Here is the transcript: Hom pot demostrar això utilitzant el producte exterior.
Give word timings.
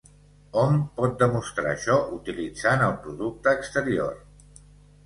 Hom 0.61 0.79
pot 1.01 1.13
demostrar 1.19 1.67
això 1.73 1.99
utilitzant 2.17 2.87
el 2.89 2.97
producte 3.05 3.57
exterior. 3.61 4.21